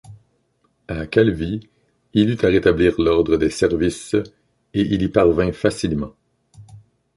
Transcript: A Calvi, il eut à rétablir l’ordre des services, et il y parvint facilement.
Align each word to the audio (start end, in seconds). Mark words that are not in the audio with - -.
A 0.87 1.05
Calvi, 1.05 1.69
il 2.15 2.31
eut 2.31 2.43
à 2.43 2.47
rétablir 2.47 2.99
l’ordre 2.99 3.37
des 3.37 3.51
services, 3.51 4.15
et 4.73 4.81
il 4.81 5.03
y 5.03 5.09
parvint 5.09 5.51
facilement. 5.51 6.15